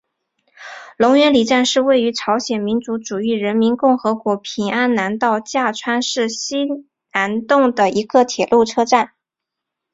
[0.97, 6.67] 龙源里站是位于朝鲜民主主义人民共和国平安南道价川市西
[7.13, 9.11] 南洞的一个铁路车站。